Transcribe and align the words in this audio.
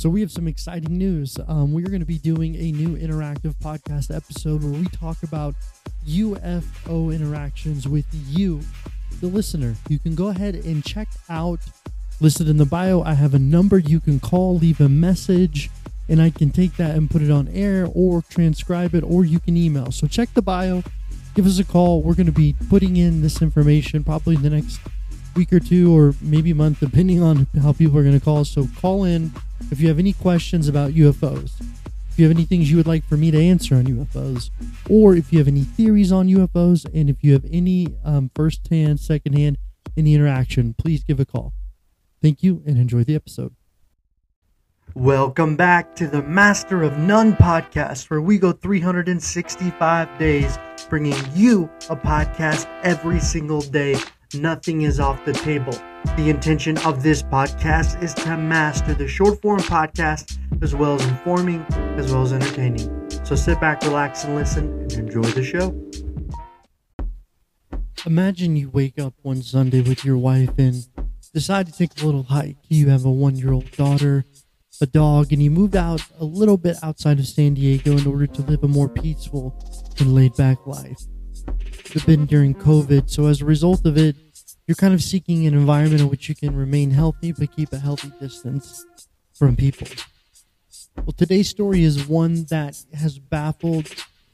So 0.00 0.08
we 0.08 0.22
have 0.22 0.32
some 0.32 0.48
exciting 0.48 0.96
news. 0.96 1.36
Um, 1.46 1.74
we 1.74 1.84
are 1.84 1.88
going 1.88 2.00
to 2.00 2.06
be 2.06 2.16
doing 2.16 2.56
a 2.56 2.72
new 2.72 2.96
interactive 2.96 3.54
podcast 3.56 4.16
episode 4.16 4.64
where 4.64 4.72
we 4.72 4.86
talk 4.86 5.22
about 5.22 5.54
UFO 6.08 7.14
interactions 7.14 7.86
with 7.86 8.06
you, 8.10 8.62
the 9.20 9.26
listener. 9.26 9.74
You 9.90 9.98
can 9.98 10.14
go 10.14 10.28
ahead 10.28 10.54
and 10.54 10.82
check 10.82 11.08
out 11.28 11.60
listed 12.18 12.48
in 12.48 12.56
the 12.56 12.64
bio. 12.64 13.02
I 13.02 13.12
have 13.12 13.34
a 13.34 13.38
number 13.38 13.76
you 13.76 14.00
can 14.00 14.20
call, 14.20 14.56
leave 14.56 14.80
a 14.80 14.88
message, 14.88 15.68
and 16.08 16.22
I 16.22 16.30
can 16.30 16.48
take 16.48 16.78
that 16.78 16.96
and 16.96 17.10
put 17.10 17.20
it 17.20 17.30
on 17.30 17.48
air 17.48 17.86
or 17.92 18.22
transcribe 18.22 18.94
it, 18.94 19.04
or 19.04 19.26
you 19.26 19.38
can 19.38 19.54
email. 19.54 19.92
So 19.92 20.06
check 20.06 20.32
the 20.32 20.40
bio, 20.40 20.82
give 21.34 21.44
us 21.44 21.58
a 21.58 21.64
call. 21.64 22.00
We're 22.02 22.14
going 22.14 22.24
to 22.24 22.32
be 22.32 22.56
putting 22.70 22.96
in 22.96 23.20
this 23.20 23.42
information 23.42 24.02
probably 24.02 24.36
in 24.36 24.40
the 24.40 24.48
next 24.48 24.80
week 25.36 25.52
or 25.52 25.60
two, 25.60 25.94
or 25.94 26.14
maybe 26.22 26.54
month, 26.54 26.80
depending 26.80 27.22
on 27.22 27.46
how 27.60 27.74
people 27.74 27.98
are 27.98 28.02
going 28.02 28.18
to 28.18 28.24
call. 28.24 28.46
So 28.46 28.66
call 28.80 29.04
in 29.04 29.30
if 29.70 29.80
you 29.80 29.88
have 29.88 29.98
any 29.98 30.12
questions 30.12 30.68
about 30.68 30.92
UFOs, 30.92 31.60
if 32.10 32.18
you 32.18 32.26
have 32.26 32.36
any 32.36 32.44
things 32.44 32.70
you 32.70 32.76
would 32.76 32.86
like 32.86 33.04
for 33.04 33.16
me 33.16 33.30
to 33.30 33.38
answer 33.38 33.76
on 33.76 33.84
UFOs, 33.84 34.50
or 34.88 35.14
if 35.14 35.32
you 35.32 35.38
have 35.38 35.48
any 35.48 35.62
theories 35.62 36.10
on 36.10 36.28
UFOs, 36.28 36.86
and 36.92 37.08
if 37.08 37.22
you 37.22 37.32
have 37.32 37.44
any 37.50 37.88
um, 38.04 38.30
first 38.34 38.66
hand, 38.68 39.00
second 39.00 39.34
hand, 39.34 39.58
any 39.96 40.14
interaction, 40.14 40.74
please 40.74 41.04
give 41.04 41.20
a 41.20 41.24
call. 41.24 41.52
Thank 42.20 42.42
you 42.42 42.62
and 42.66 42.78
enjoy 42.78 43.04
the 43.04 43.14
episode. 43.14 43.54
Welcome 44.94 45.54
back 45.54 45.94
to 45.96 46.08
the 46.08 46.22
Master 46.22 46.82
of 46.82 46.98
None 46.98 47.34
podcast, 47.34 48.10
where 48.10 48.20
we 48.20 48.38
go 48.38 48.50
365 48.50 50.18
days 50.18 50.58
bringing 50.88 51.14
you 51.32 51.70
a 51.88 51.96
podcast 51.96 52.66
every 52.82 53.20
single 53.20 53.60
day. 53.60 53.96
Nothing 54.34 54.82
is 54.82 55.00
off 55.00 55.24
the 55.24 55.32
table. 55.32 55.72
The 56.16 56.30
intention 56.30 56.78
of 56.78 57.02
this 57.02 57.20
podcast 57.20 58.00
is 58.00 58.14
to 58.14 58.36
master 58.36 58.94
the 58.94 59.08
short 59.08 59.42
form 59.42 59.58
podcast 59.58 60.38
as 60.62 60.72
well 60.72 60.94
as 60.94 61.04
informing 61.04 61.62
as 61.98 62.12
well 62.12 62.22
as 62.22 62.32
entertaining. 62.32 63.10
So 63.24 63.34
sit 63.34 63.60
back, 63.60 63.82
relax, 63.82 64.22
and 64.22 64.36
listen 64.36 64.82
and 64.82 64.92
enjoy 64.92 65.22
the 65.22 65.42
show. 65.42 65.74
Imagine 68.06 68.54
you 68.54 68.70
wake 68.70 69.00
up 69.00 69.14
one 69.22 69.42
Sunday 69.42 69.80
with 69.80 70.04
your 70.04 70.16
wife 70.16 70.56
and 70.58 70.86
decide 71.34 71.66
to 71.66 71.72
take 71.72 72.00
a 72.00 72.06
little 72.06 72.22
hike. 72.22 72.58
You 72.68 72.88
have 72.90 73.04
a 73.04 73.10
one 73.10 73.34
year 73.34 73.52
old 73.52 73.72
daughter, 73.72 74.24
a 74.80 74.86
dog, 74.86 75.32
and 75.32 75.42
you 75.42 75.50
moved 75.50 75.74
out 75.74 76.02
a 76.20 76.24
little 76.24 76.56
bit 76.56 76.76
outside 76.84 77.18
of 77.18 77.26
San 77.26 77.54
Diego 77.54 77.96
in 77.96 78.06
order 78.06 78.28
to 78.28 78.42
live 78.42 78.62
a 78.62 78.68
more 78.68 78.88
peaceful 78.88 79.58
and 79.98 80.14
laid 80.14 80.36
back 80.36 80.68
life. 80.68 81.00
It's 81.86 82.04
been 82.04 82.26
during 82.26 82.54
COVID, 82.54 83.10
so 83.10 83.26
as 83.26 83.40
a 83.40 83.44
result 83.44 83.84
of 83.86 83.96
it, 83.96 84.16
you're 84.66 84.76
kind 84.76 84.94
of 84.94 85.02
seeking 85.02 85.46
an 85.46 85.54
environment 85.54 86.00
in 86.00 86.08
which 86.08 86.28
you 86.28 86.34
can 86.34 86.54
remain 86.54 86.90
healthy 86.90 87.32
but 87.32 87.54
keep 87.56 87.72
a 87.72 87.78
healthy 87.78 88.12
distance 88.20 88.86
from 89.32 89.56
people. 89.56 89.88
Well, 90.96 91.12
today's 91.16 91.48
story 91.48 91.82
is 91.82 92.06
one 92.06 92.44
that 92.50 92.76
has 92.94 93.18
baffled 93.18 93.88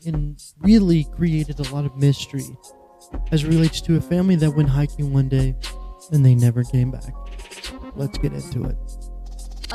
and 0.04 0.42
really 0.58 1.04
created 1.04 1.58
a 1.60 1.74
lot 1.74 1.84
of 1.86 1.96
mystery 1.96 2.56
as 3.30 3.44
it 3.44 3.48
relates 3.48 3.80
to 3.82 3.96
a 3.96 4.00
family 4.00 4.36
that 4.36 4.50
went 4.50 4.68
hiking 4.68 5.12
one 5.12 5.28
day 5.28 5.54
and 6.12 6.24
they 6.24 6.34
never 6.34 6.64
came 6.64 6.90
back. 6.90 7.14
Let's 7.94 8.18
get 8.18 8.32
into 8.32 8.64
it. 8.64 8.76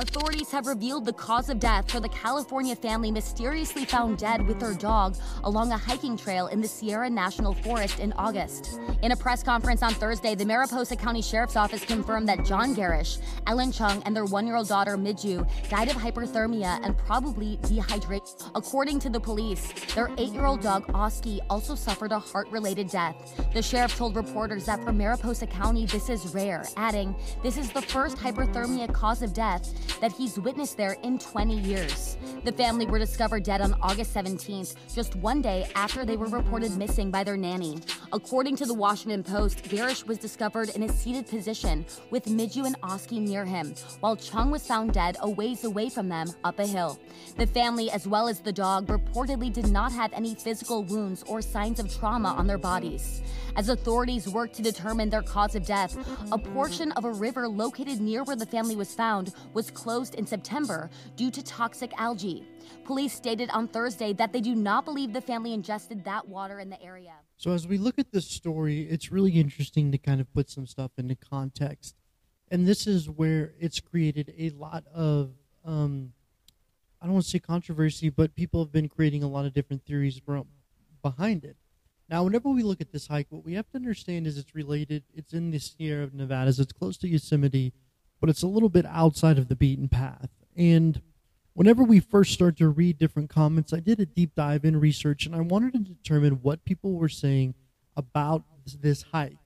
Authorities 0.02 0.50
have 0.50 0.66
revealed 0.66 1.06
the 1.06 1.14
cause 1.14 1.48
of 1.48 1.60
death 1.60 1.92
for 1.92 2.00
the 2.00 2.10
California 2.10 2.76
family 2.76 3.12
mysteriously 3.12 3.86
found 3.86 4.18
dead 4.18 4.48
with 4.48 4.60
their 4.60 4.74
dog 4.74 5.16
along 5.44 5.72
a 5.72 5.78
hiking 5.78 6.18
trail 6.18 6.48
in 6.48 6.60
the 6.60 6.68
Sierra 6.68 7.08
National 7.08 7.54
Forest 7.54 8.00
in 8.00 8.12
August. 8.14 8.80
In 9.04 9.12
a 9.12 9.16
press 9.16 9.44
conference 9.44 9.84
on 9.84 9.94
Thursday, 9.94 10.34
the 10.34 10.44
Mariposa 10.44 10.96
County 10.96 11.22
Sheriff's 11.22 11.56
Office 11.56 11.86
confirmed 11.86 12.28
that 12.30 12.44
John 12.44 12.74
Gerrish, 12.74 13.20
Ellen 13.46 13.72
Chung, 13.72 14.02
and 14.08 14.16
their 14.16 14.26
one 14.26 14.48
year 14.48 14.56
old 14.56 14.68
daughter 14.68 14.98
Miju 14.98 15.48
died 15.70 15.88
of 15.88 15.98
hyperthermia 15.98 16.84
and 16.84 16.98
probably 16.98 17.58
dehydration. 17.58 18.50
According 18.56 19.00
to 19.02 19.10
the 19.12 19.20
police, 19.20 19.72
their 19.94 20.10
eight 20.18 20.34
year 20.34 20.46
old 20.46 20.62
dog 20.62 20.84
Oski 20.96 21.42
also 21.48 21.76
suffered 21.76 22.12
a 22.12 22.18
heart 22.18 22.48
related 22.50 22.90
death. 22.90 23.40
The 23.54 23.62
sheriff 23.62 23.96
told 23.96 24.16
reporters 24.16 24.66
that 24.66 24.84
for 24.84 24.92
Mariposa 24.92 25.46
County, 25.46 25.86
this 25.86 26.10
is 26.10 26.34
rare, 26.34 26.66
adding, 26.76 27.16
This 27.44 27.58
is 27.58 27.72
the 27.72 27.84
first 27.84 28.18
hyperthermia 28.18 28.92
cause 28.92 29.22
of 29.22 29.36
death 29.36 29.91
that 30.00 30.12
he's 30.12 30.40
witnessed 30.40 30.78
there 30.78 30.98
in 31.04 31.20
20 31.20 31.60
years. 31.60 32.18
The 32.44 32.52
family 32.52 32.86
were 32.86 33.00
discovered 33.00 33.44
dead 33.44 33.62
on 33.62 33.76
August 33.82 34.14
17th, 34.14 34.76
just 34.94 35.16
one 35.18 35.42
day 35.42 35.68
after 35.76 36.06
they 36.06 36.18
were 36.18 36.28
reported 36.28 36.78
missing 36.78 37.12
by 37.12 37.24
their 37.24 37.38
nanny. 37.38 37.80
According 38.14 38.56
to 38.58 38.66
the 38.66 38.74
Washington 38.74 39.24
Post, 39.24 39.64
Gerrish 39.64 40.06
was 40.06 40.18
discovered 40.18 40.70
in 40.70 40.84
a 40.84 40.90
seated 40.90 41.28
position 41.28 41.86
with 42.10 42.26
Miju 42.26 42.66
and 42.66 42.76
Oski 42.84 43.20
near 43.20 43.46
him, 43.46 43.74
while 44.00 44.16
Chung 44.16 44.52
was 44.52 44.66
found 44.66 44.94
dead 44.94 45.18
a 45.22 45.30
ways 45.30 45.64
away 45.64 45.90
from 45.90 46.10
them 46.10 46.28
up 46.44 46.60
a 46.60 46.66
hill. 46.66 47.00
The 47.38 47.48
family, 47.48 47.90
as 47.90 48.08
well 48.08 48.28
as 48.28 48.40
the 48.40 48.52
dog, 48.52 48.88
reportedly 48.88 49.52
did 49.52 49.70
not 49.72 49.92
have 49.92 50.14
any 50.14 50.36
physical 50.36 50.84
wounds 50.84 51.24
or 51.24 51.42
signs 51.42 51.80
of 51.80 51.94
trauma 51.94 52.30
on 52.30 52.48
their 52.48 52.58
bodies. 52.58 53.22
As 53.56 53.70
authorities 53.70 54.28
worked 54.28 54.56
to 54.56 54.62
determine 54.62 55.10
their 55.10 55.22
cause 55.22 55.56
of 55.56 55.66
death, 55.66 55.98
a 56.32 56.38
portion 56.38 56.92
of 56.94 57.06
a 57.06 57.12
river 57.12 57.48
located 57.48 58.00
near 58.00 58.24
where 58.24 58.36
the 58.36 58.46
family 58.46 58.76
was 58.76 58.94
found 58.94 59.34
was 59.54 59.71
closed 59.74 60.16
in 60.16 60.26
September 60.26 60.90
due 61.16 61.32
to 61.32 61.44
toxic 61.44 61.92
algae. 61.98 62.46
Police 62.84 63.14
stated 63.14 63.50
on 63.52 63.68
Thursday 63.68 64.14
that 64.14 64.34
they 64.34 64.42
do 64.42 64.56
not 64.56 64.86
believe 64.86 65.14
the 65.14 65.22
family 65.22 65.54
ingested 65.54 66.04
that 66.04 66.28
water 66.28 66.60
in 66.60 66.70
the 66.70 66.82
area. 66.82 67.14
So, 67.38 67.52
as 67.52 67.68
we 67.68 67.78
look 67.78 67.98
at 67.98 68.12
this 68.12 68.28
story, 68.28 68.82
it's 68.90 69.12
really 69.12 69.32
interesting 69.32 69.92
to 69.92 69.98
kind 69.98 70.22
of 70.22 70.32
put 70.34 70.50
some 70.50 70.68
stuff 70.68 70.92
into 70.98 71.16
context. 71.16 71.96
And 72.50 72.68
this 72.68 72.86
is 72.86 73.10
where 73.10 73.54
it's 73.60 73.80
created 73.80 74.34
a 74.38 74.50
lot 74.52 74.84
of, 74.94 75.32
um, 75.64 76.12
I 77.02 77.06
don't 77.06 77.14
want 77.14 77.26
to 77.26 77.32
say 77.32 77.40
controversy, 77.40 78.10
but 78.10 78.36
people 78.36 78.64
have 78.64 78.72
been 78.72 78.90
creating 78.90 79.24
a 79.24 79.28
lot 79.28 79.46
of 79.46 79.54
different 79.54 79.86
theories 79.86 80.22
behind 81.02 81.46
it. 81.46 81.56
Now, 82.12 82.26
whenever 82.26 82.50
we 82.50 82.62
look 82.62 82.82
at 82.82 82.92
this 82.92 83.08
hike, 83.08 83.28
what 83.30 83.46
we 83.46 83.54
have 83.54 83.70
to 83.70 83.78
understand 83.78 84.28
is 84.28 84.38
it's 84.38 84.54
related. 84.54 85.04
It's 85.14 85.34
in 85.34 85.50
the 85.50 85.60
Sierra 85.60 86.10
Nevadas. 86.12 86.60
It's 86.60 86.74
close 86.74 86.98
to 86.98 87.08
Yosemite, 87.08 87.72
but 88.22 88.30
it's 88.30 88.44
a 88.44 88.48
little 88.48 88.70
bit 88.70 88.86
outside 88.86 89.38
of 89.38 89.50
the 89.50 89.56
beaten 89.56 89.90
path. 89.90 90.30
And 90.56 91.02
whenever 91.54 91.84
we 91.84 92.00
first 92.00 92.32
start 92.32 92.56
to 92.58 92.70
read 92.70 92.98
different 92.98 93.30
comments, 93.30 93.74
I 93.74 93.82
did 93.82 94.00
a 94.00 94.06
deep 94.06 94.36
dive 94.36 94.64
in 94.64 94.80
research, 94.80 95.26
and 95.26 95.36
I 95.36 95.42
wanted 95.42 95.74
to 95.74 95.80
determine 95.80 96.40
what 96.42 96.64
people 96.64 96.94
were 96.94 97.10
saying 97.10 97.56
about 97.98 98.44
this 98.80 99.02
hike. 99.12 99.38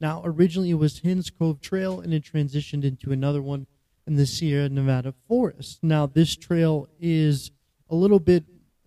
Now, 0.00 0.20
originally 0.24 0.70
it 0.70 0.74
was 0.74 1.00
Hite 1.02 1.30
Cove 1.38 1.62
Trail, 1.62 2.00
and 2.00 2.12
it 2.12 2.24
transitioned 2.24 2.84
into 2.84 3.12
another 3.12 3.40
one 3.40 3.66
in 4.06 4.16
the 4.16 4.26
Sierra 4.26 4.68
Nevada 4.68 5.14
forest. 5.26 5.78
Now, 5.82 6.04
this 6.04 6.36
trail 6.36 6.88
is 7.00 7.52
a 7.88 7.94
little 7.94 8.18
bit 8.18 8.44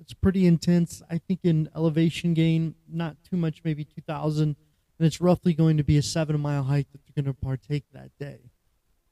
it's 0.08 0.14
pretty 0.14 0.48
intense. 0.48 1.02
I 1.10 1.18
think 1.18 1.42
in 1.44 1.70
elevation 1.76 2.34
gain, 2.34 2.76
not 2.90 3.18
too 3.30 3.36
much, 3.36 3.62
maybe 3.66 3.84
2,000. 3.84 4.56
And 5.00 5.06
it's 5.06 5.20
roughly 5.20 5.54
going 5.54 5.76
to 5.76 5.84
be 5.84 5.98
a 5.98 6.02
seven 6.02 6.40
mile 6.40 6.64
hike 6.64 6.90
that 6.94 7.02
they're 7.04 7.24
going 7.24 7.34
to 7.34 7.42
partake 7.42 7.84
that 7.92 8.12
day. 8.18 8.40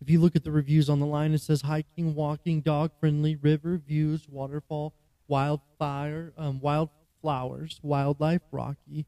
If 0.01 0.09
you 0.09 0.19
look 0.19 0.35
at 0.35 0.43
the 0.43 0.51
reviews 0.51 0.89
on 0.89 0.99
the 0.99 1.05
line, 1.05 1.33
it 1.33 1.41
says 1.41 1.61
hiking, 1.61 2.15
walking, 2.15 2.61
dog 2.61 2.91
friendly, 2.99 3.35
river, 3.35 3.77
views, 3.77 4.27
waterfall, 4.29 4.93
wildfire, 5.27 6.33
um, 6.37 6.59
wildflowers, 6.59 7.79
wildlife, 7.81 8.41
rocky. 8.51 9.05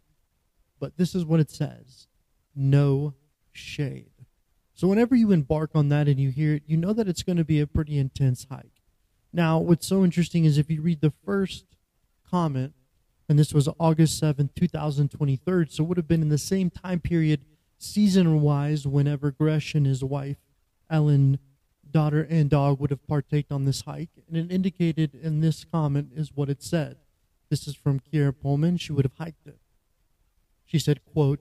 But 0.80 0.98
this 0.98 1.16
is 1.16 1.26
what 1.26 1.40
it 1.40 1.50
says 1.50 2.08
no 2.56 3.14
shade. 3.52 4.12
So 4.74 4.88
whenever 4.88 5.16
you 5.16 5.32
embark 5.32 5.72
on 5.76 5.90
that 5.90 6.08
and 6.08 6.20
you 6.20 6.30
hear 6.30 6.56
it, 6.56 6.64
you 6.66 6.78
know 6.78 6.94
that 6.94 7.08
it's 7.08 7.24
going 7.24 7.38
to 7.38 7.44
be 7.44 7.60
a 7.60 7.68
pretty 7.68 7.98
intense 7.98 8.46
hike. 8.50 8.82
Now, 9.34 9.60
what's 9.60 9.88
so 9.88 10.04
interesting 10.04 10.46
is 10.46 10.58
if 10.58 10.70
you 10.70 10.82
read 10.82 11.02
the 11.02 11.14
first 11.26 11.66
comment, 12.30 12.74
and 13.30 13.38
this 13.38 13.54
was 13.54 13.68
August 13.80 14.22
7th, 14.22 14.56
2023, 14.56 15.66
so 15.70 15.84
it 15.84 15.88
would 15.88 15.98
have 15.98 16.08
been 16.08 16.22
in 16.22 16.30
the 16.30 16.38
same 16.38 16.70
time 16.70 17.00
period, 17.00 17.44
season 17.78 18.42
wise, 18.42 18.88
whenever 18.88 19.32
Gresh 19.32 19.76
and 19.76 19.86
his 19.86 20.04
wife, 20.04 20.38
Ellen, 20.90 21.40
daughter, 21.90 22.26
and 22.30 22.50
dog 22.50 22.80
would 22.80 22.90
have 22.90 23.06
partaked 23.08 23.52
on 23.52 23.66
this 23.66 23.82
hike. 23.82 24.10
And 24.28 24.38
it 24.38 24.54
indicated 24.54 25.16
in 25.16 25.42
this 25.42 25.64
comment 25.64 26.12
is 26.16 26.32
what 26.36 26.50
it 26.50 26.62
said. 26.62 26.98
This 27.50 27.68
is 27.68 27.76
from 27.76 28.00
Kiera 28.00 28.34
Pullman. 28.38 28.78
She 28.78 28.92
would 28.92 29.06
have 29.06 29.18
hiked 29.18 29.48
it. 29.48 29.60
She 30.66 30.80
said, 30.80 31.06
quote, 31.06 31.40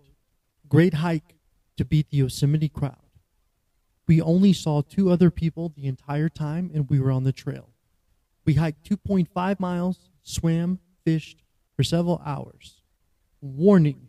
Great 0.69 0.95
hike 0.95 1.37
to 1.77 1.85
beat 1.85 2.11
the 2.11 2.19
Yosemite 2.19 2.69
crowd. 2.69 2.97
We 4.07 4.21
only 4.23 4.53
saw 4.53 4.83
two 4.83 5.11
other 5.11 5.31
people 5.31 5.73
the 5.77 5.87
entire 5.87 6.29
time, 6.29 6.71
and 6.73 6.89
we 6.89 7.01
were 7.01 7.11
on 7.11 7.25
the 7.25 7.33
trail. 7.33 7.71
We 8.45 8.55
hiked 8.55 8.89
2.5 8.89 9.59
miles, 9.59 10.11
swam, 10.23 10.79
fished 11.05 11.43
for 11.75 11.83
several 11.83 12.23
hours. 12.25 12.83
Warning 13.41 14.09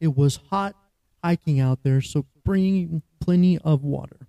it 0.00 0.16
was 0.16 0.40
hot 0.50 0.76
hiking 1.22 1.60
out 1.60 1.84
there, 1.84 2.00
so 2.00 2.26
bring 2.44 3.02
plenty 3.20 3.56
of 3.58 3.84
water. 3.84 4.28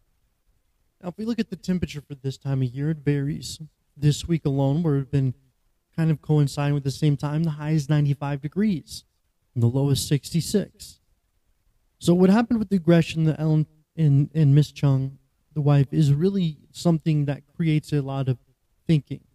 Now, 1.03 1.09
if 1.09 1.17
we 1.17 1.25
look 1.25 1.39
at 1.39 1.50
the 1.50 1.57
temperature 1.57 2.00
for 2.00 2.15
this 2.15 2.38
time 2.38 2.61
of 2.61 2.69
year, 2.69 2.91
it 2.91 3.00
varies. 3.00 3.59
This 3.97 4.25
week 4.25 4.45
alone, 4.45 4.81
where 4.81 4.94
we've 4.94 5.11
been 5.11 5.33
kind 5.97 6.09
of 6.09 6.21
coinciding 6.21 6.73
with 6.73 6.85
the 6.85 6.91
same 6.91 7.17
time, 7.17 7.44
the 7.44 7.51
high 7.51 7.71
is 7.71 7.89
95 7.89 8.41
degrees, 8.41 9.03
and 9.53 9.61
the 9.61 9.67
low 9.67 9.89
is 9.89 10.07
66. 10.07 11.01
So, 12.00 12.13
what 12.13 12.29
happened 12.29 12.59
with 12.59 12.69
the 12.69 12.77
aggression, 12.77 13.25
that 13.25 13.38
Ellen 13.38 13.67
and, 13.97 14.29
and 14.33 14.55
Miss 14.55 14.71
Chung, 14.71 15.17
the 15.53 15.61
wife, 15.61 15.88
is 15.91 16.13
really 16.13 16.59
something 16.71 17.25
that 17.25 17.44
creates 17.53 17.91
a 17.91 18.01
lot 18.01 18.29
of 18.29 18.38
thinking 18.88 19.25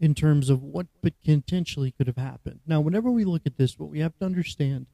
in 0.00 0.14
terms 0.14 0.48
of 0.48 0.62
what 0.62 0.86
potentially 1.02 1.90
could 1.90 2.06
have 2.06 2.16
happened. 2.16 2.60
Now, 2.66 2.80
whenever 2.80 3.10
we 3.10 3.26
look 3.26 3.42
at 3.44 3.58
this, 3.58 3.78
what 3.78 3.90
we 3.90 4.00
have 4.00 4.16
to 4.20 4.24
understand 4.24 4.86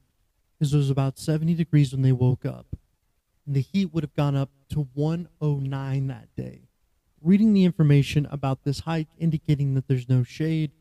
is 0.59 0.73
it 0.73 0.77
was 0.77 0.89
about 0.89 1.17
70 1.17 1.53
degrees 1.53 1.93
when 1.93 2.01
they 2.01 2.11
woke 2.11 2.45
up. 2.45 2.75
And 3.45 3.55
the 3.55 3.61
heat 3.61 3.93
would 3.93 4.03
have 4.03 4.15
gone 4.15 4.35
up 4.35 4.49
to 4.69 4.87
109 4.93 6.07
that 6.07 6.35
day. 6.35 6.69
Reading 7.21 7.53
the 7.53 7.65
information 7.65 8.27
about 8.31 8.63
this 8.63 8.81
hike 8.81 9.07
indicating 9.17 9.73
that 9.73 9.87
there's 9.87 10.09
no 10.09 10.23
shade, 10.23 10.71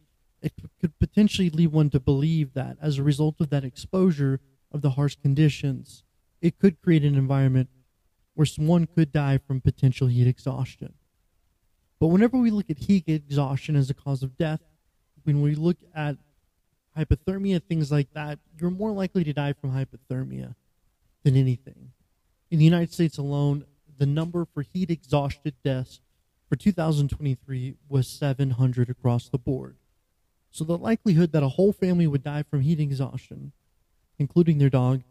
it 0.43 0.53
could 0.81 0.99
potentially 0.99 1.49
lead 1.49 1.73
one 1.73 1.91
to 1.91 2.01
believe 2.01 2.53
that 2.53 2.77
as 2.81 2.99
a 2.99 3.03
result 3.03 3.37
of 3.41 3.51
that 3.51 3.65
exposure 3.65 4.41
of 4.71 4.83
the 4.83 4.91
harsh 4.91 5.17
conditions, 5.17 6.03
it 6.43 6.59
could 6.59 6.83
create 6.83 7.05
an 7.05 7.15
environment 7.15 7.71
where 8.35 8.45
someone 8.45 8.87
could 8.87 9.11
die 9.11 9.39
from 9.39 9.61
potential 9.61 10.09
heat 10.09 10.27
exhaustion. 10.27 10.95
But 11.99 12.09
whenever 12.09 12.37
we 12.37 12.51
look 12.51 12.69
at 12.69 12.79
heat 12.79 13.05
exhaustion 13.07 13.77
as 13.77 13.89
a 13.89 13.95
cause 13.95 14.23
of 14.23 14.37
death, 14.37 14.61
when 15.23 15.41
we 15.41 15.55
look 15.55 15.79
at 15.95 16.17
hypothermia, 16.99 17.63
things 17.63 17.91
like 17.91 18.13
that, 18.13 18.39
you're 18.61 18.71
more 18.71 18.93
likely 18.93 19.25
to 19.25 19.33
die 19.33 19.55
from 19.55 19.71
hypothermia 19.71 20.55
than 21.23 21.37
anything. 21.37 21.93
In 22.55 22.59
the 22.59 22.65
United 22.65 22.93
States 22.93 23.19
alone, 23.19 23.65
the 23.99 24.07
number 24.07 24.45
for 24.45 24.63
heat 24.63 24.89
exhausted 24.89 25.55
deaths 25.65 25.99
for 26.49 26.55
2023 26.55 27.75
was 27.89 28.07
700 28.07 28.89
across 28.89 29.29
the 29.29 29.39
board. 29.39 29.75
So 30.53 30.63
the 30.63 30.79
likelihood 30.79 31.33
that 31.33 31.43
a 31.43 31.49
whole 31.49 31.73
family 31.73 32.07
would 32.07 32.23
die 32.23 32.45
from 32.45 32.61
heat 32.61 32.79
exhaustion, 32.79 33.51
including 34.21 34.59
their 34.59 34.71
dog, 34.71 35.03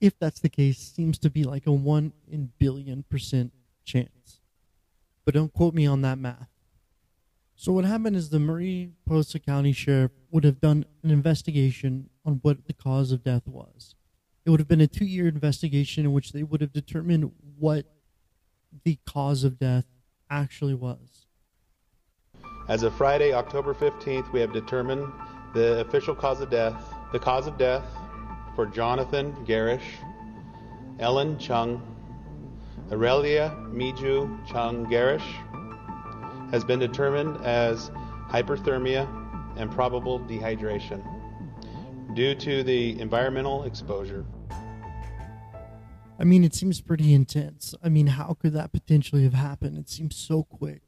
if 0.00 0.18
that's 0.18 0.40
the 0.40 0.48
case, 0.48 0.78
seems 0.78 1.18
to 1.18 1.28
be 1.28 1.44
like 1.44 1.66
a 1.66 1.72
1 1.72 2.14
in 2.30 2.52
billion 2.58 3.02
percent 3.02 3.52
chance. 3.84 4.40
But 5.26 5.34
don't 5.34 5.52
quote 5.52 5.74
me 5.74 5.84
on 5.84 6.00
that 6.00 6.16
math. 6.16 6.48
So 7.56 7.72
what 7.74 7.84
happened 7.84 8.16
is 8.16 8.30
the 8.30 8.40
Mariposa 8.40 9.38
County 9.38 9.72
Sheriff 9.72 10.12
would 10.30 10.44
have 10.44 10.62
done 10.62 10.86
an 11.02 11.10
investigation 11.10 12.08
on 12.24 12.40
what 12.40 12.64
the 12.64 12.72
cause 12.72 13.12
of 13.12 13.22
death 13.22 13.46
was. 13.46 13.96
It 14.44 14.50
would 14.50 14.58
have 14.58 14.68
been 14.68 14.80
a 14.80 14.88
two-year 14.88 15.28
investigation 15.28 16.04
in 16.04 16.12
which 16.12 16.32
they 16.32 16.42
would 16.42 16.60
have 16.60 16.72
determined 16.72 17.30
what 17.58 17.86
the 18.84 18.98
cause 19.06 19.44
of 19.44 19.58
death 19.58 19.84
actually 20.30 20.74
was. 20.74 21.26
As 22.68 22.82
of 22.82 22.94
Friday, 22.94 23.32
October 23.32 23.72
15th, 23.72 24.32
we 24.32 24.40
have 24.40 24.52
determined 24.52 25.12
the 25.54 25.80
official 25.80 26.14
cause 26.14 26.40
of 26.40 26.50
death. 26.50 26.92
The 27.12 27.18
cause 27.20 27.46
of 27.46 27.56
death 27.56 27.84
for 28.56 28.66
Jonathan 28.66 29.32
Gerrish, 29.44 29.82
Ellen 30.98 31.38
Chung, 31.38 31.80
Aurelia 32.90 33.54
Miju 33.72 34.44
Chung 34.48 34.86
Gerrish, 34.86 35.22
has 36.50 36.64
been 36.64 36.80
determined 36.80 37.36
as 37.44 37.90
hyperthermia 38.28 39.06
and 39.56 39.70
probable 39.70 40.18
dehydration 40.20 41.21
due 42.14 42.34
to 42.34 42.62
the 42.62 43.00
environmental 43.00 43.64
exposure. 43.64 44.24
I 46.18 46.24
mean, 46.24 46.44
it 46.44 46.54
seems 46.54 46.80
pretty 46.80 47.14
intense. 47.14 47.74
I 47.82 47.88
mean, 47.88 48.06
how 48.08 48.36
could 48.38 48.52
that 48.52 48.72
potentially 48.72 49.24
have 49.24 49.34
happened? 49.34 49.78
It 49.78 49.88
seems 49.88 50.14
so 50.16 50.44
quick. 50.44 50.82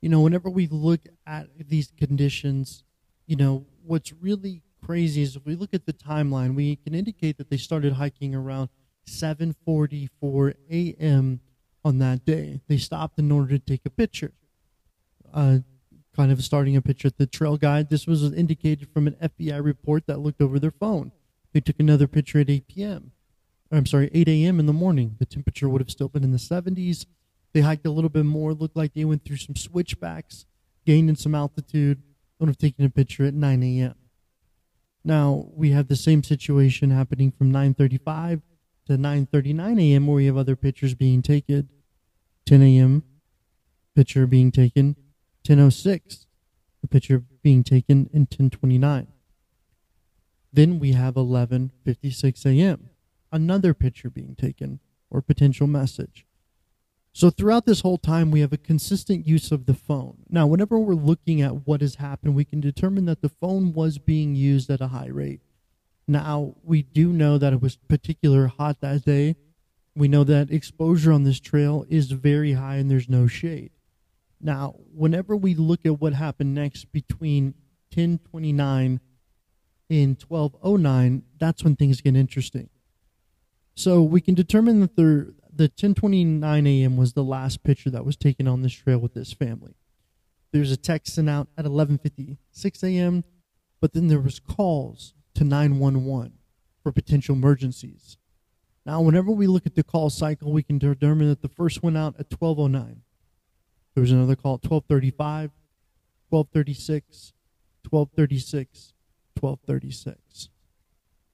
You 0.00 0.08
know, 0.08 0.20
whenever 0.20 0.50
we 0.50 0.66
look 0.66 1.00
at 1.26 1.48
these 1.68 1.92
conditions, 1.96 2.82
you 3.26 3.36
know, 3.36 3.66
what's 3.82 4.12
really 4.12 4.62
crazy 4.84 5.22
is 5.22 5.36
if 5.36 5.44
we 5.46 5.54
look 5.54 5.74
at 5.74 5.86
the 5.86 5.92
timeline, 5.92 6.54
we 6.54 6.76
can 6.76 6.94
indicate 6.94 7.38
that 7.38 7.50
they 7.50 7.56
started 7.56 7.94
hiking 7.94 8.34
around 8.34 8.68
7:44 9.06 10.54
a.m. 10.70 11.40
on 11.84 11.98
that 11.98 12.24
day. 12.24 12.60
They 12.66 12.78
stopped 12.78 13.18
in 13.18 13.30
order 13.30 13.58
to 13.58 13.64
take 13.64 13.82
a 13.84 13.90
picture. 13.90 14.32
Uh, 15.32 15.58
kind 16.14 16.32
of 16.32 16.42
starting 16.42 16.76
a 16.76 16.82
picture 16.82 17.08
at 17.08 17.18
the 17.18 17.26
trail 17.26 17.56
guide. 17.56 17.90
This 17.90 18.06
was 18.06 18.22
indicated 18.32 18.88
from 18.92 19.06
an 19.06 19.16
FBI 19.22 19.62
report 19.62 20.06
that 20.06 20.20
looked 20.20 20.40
over 20.40 20.58
their 20.58 20.70
phone. 20.70 21.12
They 21.52 21.60
took 21.60 21.78
another 21.78 22.06
picture 22.06 22.40
at 22.40 22.50
8 22.50 22.66
p.m. 22.68 23.12
I'm 23.70 23.86
sorry, 23.86 24.10
8 24.12 24.28
a.m. 24.28 24.60
in 24.60 24.66
the 24.66 24.72
morning. 24.72 25.16
The 25.18 25.26
temperature 25.26 25.68
would 25.68 25.80
have 25.80 25.90
still 25.90 26.08
been 26.08 26.24
in 26.24 26.32
the 26.32 26.38
70s. 26.38 27.06
They 27.52 27.60
hiked 27.60 27.86
a 27.86 27.90
little 27.90 28.10
bit 28.10 28.24
more. 28.24 28.52
Looked 28.52 28.76
like 28.76 28.94
they 28.94 29.04
went 29.04 29.24
through 29.24 29.36
some 29.36 29.56
switchbacks, 29.56 30.46
gained 30.84 31.08
in 31.08 31.16
some 31.16 31.34
altitude. 31.34 32.02
Would 32.38 32.48
have 32.48 32.58
taken 32.58 32.84
a 32.84 32.90
picture 32.90 33.24
at 33.24 33.34
9 33.34 33.62
a.m. 33.62 33.94
Now 35.04 35.48
we 35.54 35.70
have 35.70 35.88
the 35.88 35.96
same 35.96 36.22
situation 36.22 36.90
happening 36.90 37.30
from 37.30 37.52
9:35 37.52 38.42
to 38.86 38.98
9:39 38.98 39.80
a.m. 39.80 40.06
where 40.06 40.16
we 40.16 40.26
have 40.26 40.36
other 40.36 40.56
pictures 40.56 40.94
being 40.94 41.22
taken. 41.22 41.68
10 42.46 42.62
a.m. 42.62 43.02
picture 43.94 44.26
being 44.26 44.50
taken. 44.50 44.96
10:06 45.44 46.26
the 46.80 46.88
picture 46.88 47.24
being 47.42 47.62
taken 47.62 48.10
in 48.12 48.26
10:29. 48.26 49.06
Then 50.52 50.78
we 50.78 50.92
have 50.92 51.14
11:56 51.14 52.46
a.m. 52.46 52.90
another 53.32 53.74
picture 53.74 54.10
being 54.10 54.34
taken 54.34 54.80
or 55.10 55.22
potential 55.22 55.66
message. 55.66 56.26
So 57.12 57.30
throughout 57.30 57.64
this 57.64 57.82
whole 57.82 57.96
time, 57.96 58.32
we 58.32 58.40
have 58.40 58.52
a 58.52 58.56
consistent 58.56 59.24
use 59.24 59.52
of 59.52 59.66
the 59.66 59.74
phone. 59.74 60.24
Now, 60.28 60.48
whenever 60.48 60.78
we're 60.80 60.94
looking 60.94 61.40
at 61.40 61.64
what 61.64 61.80
has 61.80 61.94
happened, 61.96 62.34
we 62.34 62.44
can 62.44 62.60
determine 62.60 63.04
that 63.04 63.22
the 63.22 63.28
phone 63.28 63.72
was 63.72 63.98
being 63.98 64.34
used 64.34 64.68
at 64.68 64.80
a 64.80 64.88
high 64.88 65.06
rate. 65.06 65.40
Now, 66.08 66.56
we 66.64 66.82
do 66.82 67.12
know 67.12 67.38
that 67.38 67.52
it 67.52 67.62
was 67.62 67.76
particular 67.76 68.48
hot 68.48 68.80
that 68.80 69.04
day. 69.04 69.36
We 69.94 70.08
know 70.08 70.24
that 70.24 70.50
exposure 70.50 71.12
on 71.12 71.22
this 71.22 71.38
trail 71.38 71.86
is 71.88 72.10
very 72.10 72.54
high 72.54 72.76
and 72.76 72.90
there's 72.90 73.08
no 73.08 73.28
shade. 73.28 73.70
Now, 74.40 74.74
whenever 74.92 75.36
we 75.36 75.54
look 75.54 75.86
at 75.86 76.00
what 76.00 76.12
happened 76.12 76.54
next 76.54 76.92
between 76.92 77.54
1029 77.94 79.00
and 79.90 80.22
1209, 80.28 81.22
that's 81.38 81.64
when 81.64 81.76
things 81.76 82.00
get 82.00 82.16
interesting. 82.16 82.68
So 83.74 84.02
we 84.02 84.20
can 84.20 84.34
determine 84.34 84.80
that 84.80 84.96
the 84.96 85.34
the 85.56 85.64
1029 85.64 86.66
a.m. 86.66 86.96
was 86.96 87.12
the 87.12 87.22
last 87.22 87.62
picture 87.62 87.90
that 87.90 88.04
was 88.04 88.16
taken 88.16 88.48
on 88.48 88.62
this 88.62 88.72
trail 88.72 88.98
with 88.98 89.14
this 89.14 89.32
family. 89.32 89.76
There's 90.52 90.72
a 90.72 90.76
text 90.76 91.14
sent 91.14 91.30
out 91.30 91.48
at 91.56 91.64
11:56 91.64 92.82
a.m., 92.82 93.24
but 93.80 93.92
then 93.92 94.08
there 94.08 94.20
was 94.20 94.40
calls 94.40 95.14
to 95.34 95.44
911 95.44 96.32
for 96.82 96.92
potential 96.92 97.34
emergencies. 97.34 98.16
Now, 98.86 99.00
whenever 99.00 99.30
we 99.30 99.46
look 99.46 99.66
at 99.66 99.74
the 99.74 99.82
call 99.82 100.10
cycle, 100.10 100.52
we 100.52 100.62
can 100.62 100.78
determine 100.78 101.28
that 101.28 101.42
the 101.42 101.48
first 101.48 101.82
went 101.82 101.96
out 101.96 102.16
at 102.18 102.30
1209. 102.30 103.02
There 103.94 104.00
was 104.00 104.12
another 104.12 104.36
call 104.36 104.54
at 104.54 104.64
1235, 104.64 105.50
1236, 106.28 107.32
1236, 107.88 108.92
1236. 109.40 110.48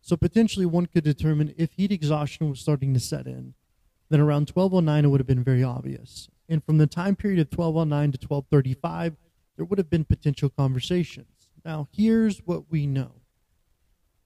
So 0.02 0.16
potentially 0.16 0.66
one 0.66 0.86
could 0.86 1.04
determine 1.04 1.54
if 1.56 1.72
heat 1.72 1.92
exhaustion 1.92 2.50
was 2.50 2.60
starting 2.60 2.92
to 2.94 3.00
set 3.00 3.26
in, 3.26 3.54
then 4.10 4.20
around 4.20 4.50
1209 4.50 5.04
it 5.04 5.08
would 5.08 5.20
have 5.20 5.26
been 5.26 5.44
very 5.44 5.62
obvious. 5.62 6.28
And 6.48 6.64
from 6.64 6.78
the 6.78 6.86
time 6.86 7.16
period 7.16 7.40
of 7.40 7.46
1209 7.56 8.12
to 8.12 8.18
1235, 8.26 9.16
there 9.56 9.64
would 9.64 9.78
have 9.78 9.88
been 9.88 10.04
potential 10.04 10.48
conversations. 10.48 11.48
Now, 11.64 11.88
here's 11.92 12.38
what 12.38 12.70
we 12.70 12.86
know. 12.86 13.12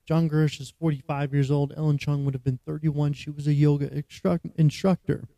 John 0.06 0.28
Gersh 0.28 0.60
is 0.60 0.70
45 0.78 1.32
years 1.32 1.50
old. 1.50 1.72
Ellen 1.76 1.98
Chung 1.98 2.24
would 2.24 2.34
have 2.34 2.44
been 2.44 2.60
31. 2.66 3.14
She 3.14 3.30
was 3.30 3.46
a 3.46 3.52
yoga 3.52 4.02
instructor. 4.56 5.28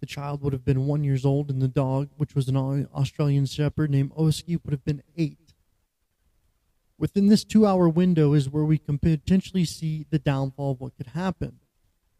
The 0.00 0.06
child 0.06 0.42
would 0.42 0.54
have 0.54 0.64
been 0.64 0.86
one 0.86 1.04
years 1.04 1.26
old, 1.26 1.50
and 1.50 1.60
the 1.60 1.68
dog, 1.68 2.08
which 2.16 2.34
was 2.34 2.48
an 2.48 2.56
Australian 2.94 3.46
Shepherd 3.46 3.90
named 3.90 4.12
Oski, 4.16 4.56
would 4.56 4.72
have 4.72 4.84
been 4.84 5.02
eight. 5.16 5.54
Within 6.98 7.28
this 7.28 7.44
two-hour 7.44 7.88
window 7.88 8.32
is 8.32 8.48
where 8.48 8.64
we 8.64 8.78
can 8.78 8.98
potentially 8.98 9.64
see 9.64 10.06
the 10.10 10.18
downfall 10.18 10.72
of 10.72 10.80
what 10.80 10.96
could 10.96 11.08
happen. 11.08 11.60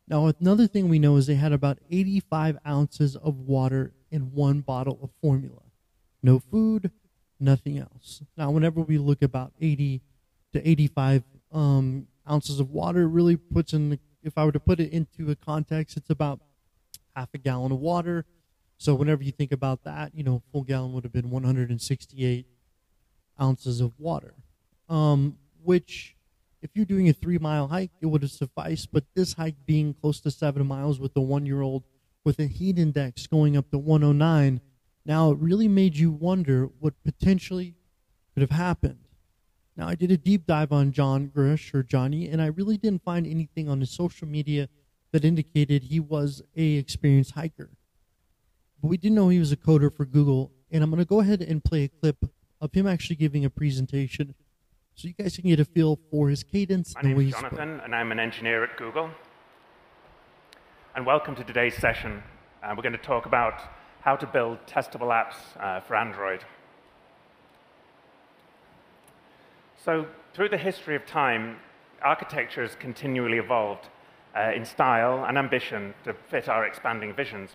Now, 0.08 0.26
another 0.40 0.66
thing 0.66 0.88
we 0.88 0.98
know 0.98 1.16
is 1.16 1.26
they 1.26 1.36
had 1.36 1.52
about 1.52 1.78
85 1.90 2.58
ounces 2.66 3.16
of 3.16 3.38
water 3.38 3.92
in 4.10 4.32
one 4.32 4.60
bottle 4.60 4.98
of 5.02 5.10
formula. 5.22 5.62
No 6.22 6.38
food, 6.38 6.90
nothing 7.38 7.78
else. 7.78 8.22
Now, 8.36 8.50
whenever 8.50 8.80
we 8.80 8.98
look 8.98 9.22
about 9.22 9.52
80 9.60 10.02
to 10.52 10.68
85 10.68 11.22
um, 11.52 12.06
ounces 12.28 12.60
of 12.60 12.70
water, 12.70 13.08
really 13.08 13.36
puts 13.36 13.72
in, 13.72 13.98
if 14.22 14.36
I 14.36 14.44
were 14.44 14.52
to 14.52 14.60
put 14.60 14.80
it 14.80 14.92
into 14.92 15.30
a 15.30 15.36
context, 15.36 15.96
it's 15.96 16.10
about 16.10 16.40
half 17.20 17.28
a 17.34 17.38
gallon 17.38 17.70
of 17.70 17.78
water. 17.78 18.24
So 18.78 18.94
whenever 18.94 19.22
you 19.22 19.30
think 19.30 19.52
about 19.52 19.84
that, 19.84 20.14
you 20.14 20.24
know, 20.24 20.42
full 20.52 20.62
gallon 20.62 20.94
would 20.94 21.04
have 21.04 21.12
been 21.12 21.30
168 21.30 22.46
ounces 23.40 23.80
of 23.80 23.92
water, 23.98 24.34
um, 24.88 25.36
which 25.62 26.16
if 26.62 26.70
you're 26.74 26.86
doing 26.86 27.08
a 27.08 27.12
three 27.12 27.38
mile 27.38 27.68
hike, 27.68 27.90
it 28.00 28.06
would 28.06 28.22
have 28.22 28.30
sufficed. 28.30 28.88
But 28.90 29.04
this 29.14 29.34
hike 29.34 29.66
being 29.66 29.94
close 29.94 30.20
to 30.20 30.30
seven 30.30 30.66
miles 30.66 30.98
with 30.98 31.12
the 31.12 31.20
one 31.20 31.44
year 31.44 31.60
old 31.60 31.84
with 32.24 32.38
a 32.38 32.46
heat 32.46 32.78
index 32.78 33.26
going 33.26 33.54
up 33.56 33.70
to 33.70 33.78
109, 33.78 34.60
now 35.04 35.30
it 35.30 35.38
really 35.38 35.68
made 35.68 35.96
you 35.96 36.10
wonder 36.10 36.70
what 36.78 36.94
potentially 37.04 37.74
could 38.32 38.40
have 38.40 38.50
happened. 38.50 39.08
Now, 39.76 39.88
I 39.88 39.94
did 39.94 40.10
a 40.10 40.16
deep 40.16 40.46
dive 40.46 40.72
on 40.72 40.92
John 40.92 41.28
Grish 41.28 41.74
or 41.74 41.82
Johnny, 41.82 42.28
and 42.28 42.40
I 42.40 42.46
really 42.46 42.76
didn't 42.76 43.04
find 43.04 43.26
anything 43.26 43.68
on 43.68 43.80
his 43.80 43.90
social 43.90 44.26
media 44.26 44.68
that 45.12 45.24
indicated 45.24 45.84
he 45.84 46.00
was 46.00 46.42
a 46.56 46.74
experienced 46.74 47.32
hiker. 47.32 47.70
But 48.80 48.88
we 48.88 48.96
didn't 48.96 49.16
know 49.16 49.28
he 49.28 49.38
was 49.38 49.52
a 49.52 49.56
coder 49.56 49.92
for 49.92 50.04
Google, 50.04 50.52
and 50.70 50.82
I'm 50.82 50.90
going 50.90 50.98
to 50.98 51.04
go 51.04 51.20
ahead 51.20 51.42
and 51.42 51.62
play 51.62 51.84
a 51.84 51.88
clip 51.88 52.24
of 52.60 52.72
him 52.72 52.86
actually 52.86 53.16
giving 53.16 53.44
a 53.44 53.50
presentation 53.50 54.34
so 54.94 55.08
you 55.08 55.14
guys 55.14 55.36
can 55.36 55.48
get 55.48 55.60
a 55.60 55.64
feel 55.64 55.98
for 56.10 56.28
his 56.28 56.42
cadence. 56.42 56.94
My 56.94 57.02
name 57.02 57.20
is 57.20 57.32
Jonathan, 57.32 57.80
and 57.80 57.94
I'm 57.94 58.12
an 58.12 58.20
engineer 58.20 58.62
at 58.64 58.76
Google. 58.76 59.10
And 60.94 61.06
welcome 61.06 61.34
to 61.36 61.44
today's 61.44 61.76
session. 61.76 62.22
Uh, 62.62 62.74
we're 62.76 62.82
going 62.82 62.92
to 62.92 62.98
talk 62.98 63.26
about 63.26 63.60
how 64.00 64.16
to 64.16 64.26
build 64.26 64.58
testable 64.66 65.08
apps 65.08 65.36
uh, 65.58 65.80
for 65.80 65.96
Android. 65.96 66.44
So, 69.82 70.06
through 70.34 70.50
the 70.50 70.58
history 70.58 70.94
of 70.96 71.06
time, 71.06 71.56
architecture 72.02 72.62
has 72.62 72.74
continually 72.74 73.38
evolved 73.38 73.88
uh, 74.36 74.52
in 74.54 74.64
style 74.64 75.24
and 75.24 75.36
ambition 75.38 75.94
to 76.04 76.14
fit 76.30 76.48
our 76.48 76.64
expanding 76.66 77.14
visions. 77.14 77.50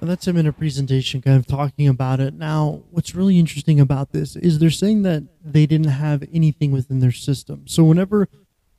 And 0.00 0.08
that's 0.08 0.28
him 0.28 0.36
in 0.36 0.46
a 0.46 0.52
presentation 0.52 1.20
kind 1.20 1.36
of 1.36 1.46
talking 1.46 1.88
about 1.88 2.20
it. 2.20 2.34
Now, 2.34 2.82
what's 2.90 3.14
really 3.14 3.38
interesting 3.38 3.80
about 3.80 4.12
this 4.12 4.36
is 4.36 4.58
they're 4.58 4.70
saying 4.70 5.02
that 5.02 5.24
they 5.44 5.66
didn't 5.66 5.88
have 5.88 6.22
anything 6.32 6.70
within 6.70 7.00
their 7.00 7.12
system. 7.12 7.66
So 7.66 7.82
whenever 7.82 8.28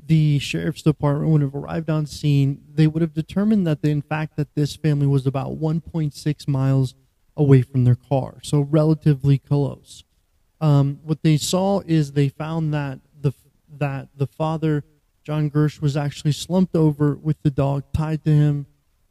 the 0.03 0.39
sheriff's 0.39 0.81
department 0.81 1.31
would 1.31 1.41
have 1.41 1.55
arrived 1.55 1.89
on 1.89 2.05
scene, 2.05 2.63
they 2.73 2.87
would 2.87 3.01
have 3.01 3.13
determined 3.13 3.67
that 3.67 3.81
they, 3.81 3.91
in 3.91 4.01
fact 4.01 4.37
that 4.37 4.55
this 4.55 4.77
family 4.77 5.07
was 5.07 5.27
about 5.27 5.59
1.6 5.59 6.47
miles 6.47 6.95
away 7.35 7.61
from 7.61 7.83
their 7.83 7.95
car, 7.95 8.39
so 8.41 8.61
relatively 8.61 9.37
close. 9.37 10.03
Um, 10.61 10.99
what 11.03 11.21
they 11.21 11.37
saw 11.37 11.81
is 11.85 12.11
they 12.11 12.29
found 12.29 12.73
that 12.73 12.99
the 13.19 13.33
that 13.77 14.09
the 14.15 14.27
father, 14.27 14.83
John 15.23 15.49
Gersh, 15.49 15.81
was 15.81 15.95
actually 15.95 16.31
slumped 16.31 16.75
over 16.75 17.15
with 17.15 17.41
the 17.43 17.51
dog 17.51 17.83
tied 17.93 18.23
to 18.23 18.31
him 18.31 18.65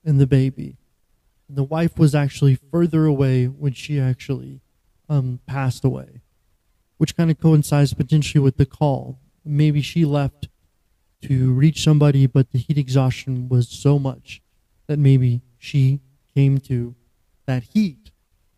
and 0.04 0.20
the 0.20 0.26
baby 0.26 0.78
the 1.48 1.64
wife 1.64 1.98
was 1.98 2.14
actually 2.14 2.58
further 2.70 3.06
away 3.06 3.46
when 3.46 3.72
she 3.72 3.98
actually 3.98 4.60
um, 5.08 5.40
passed 5.46 5.84
away, 5.84 6.20
which 6.98 7.16
kind 7.16 7.30
of 7.30 7.40
coincides 7.40 7.94
potentially 7.94 8.42
with 8.42 8.58
the 8.58 8.66
call. 8.66 9.18
Maybe 9.44 9.80
she 9.80 10.04
left 10.04 10.48
to 11.22 11.52
reach 11.52 11.82
somebody, 11.82 12.26
but 12.26 12.52
the 12.52 12.58
heat 12.58 12.76
exhaustion 12.76 13.48
was 13.48 13.68
so 13.68 13.98
much 13.98 14.42
that 14.86 14.98
maybe 14.98 15.40
she 15.56 16.00
came 16.34 16.58
to 16.58 16.94
that 17.46 17.64
heat. 17.74 18.10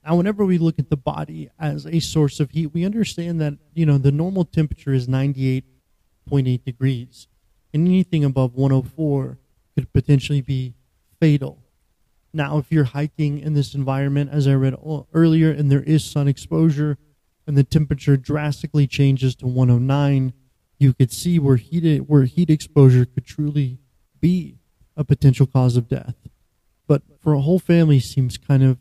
Now, 0.05 0.17
whenever 0.17 0.45
we 0.45 0.59
look 0.59 0.79
at 0.79 0.91
the 0.91 0.97
body 0.97 1.51
as 1.59 1.87
a 1.87 2.01
source 2.01 2.41
of 2.41 2.51
heat, 2.51 2.69
we 2.69 2.85
understand 2.85 3.41
that 3.41 3.55
you 3.75 3.87
know 3.87 3.99
the 3.99 4.11
normal 4.11 4.45
temperature 4.45 4.93
is 4.93 5.07
98.8 5.07 6.65
degrees, 6.65 7.29
and 7.73 7.87
anything 7.87 8.25
above 8.25 8.55
104 8.55 9.39
could 9.75 9.93
potentially 9.93 10.41
be 10.41 10.75
fatal. 11.21 11.59
Now, 12.33 12.59
if 12.59 12.71
you're 12.71 12.85
hiking 12.85 13.39
in 13.39 13.55
this 13.55 13.75
environment, 13.75 14.31
as 14.33 14.47
I 14.47 14.55
read 14.55 14.77
earlier, 15.13 15.51
and 15.51 15.71
there 15.71 15.83
is 15.83 16.05
sun 16.05 16.29
exposure, 16.29 16.97
and 17.47 17.57
the 17.57 17.65
temperature 17.65 18.17
drastically 18.17 18.87
changes 18.87 19.35
to 19.37 19.47
109, 19.47 20.33
you 20.79 20.95
could 20.95 21.13
see 21.13 21.39
where 21.39 21.57
heat 21.57 21.99
where 22.01 22.25
heat 22.25 22.51
exposure 22.51 23.05
could 23.05 23.27
truly 23.27 23.79
be 24.21 24.59
a 24.97 25.05
potential 25.05 25.47
cause 25.47 25.77
of 25.77 25.89
death. 25.89 26.15
But 26.87 27.03
for 27.21 27.33
a 27.33 27.41
whole 27.41 27.59
family, 27.59 28.01
seems 28.01 28.39
kind 28.39 28.63
of 28.63 28.79